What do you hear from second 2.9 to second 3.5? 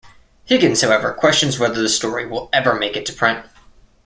it to print.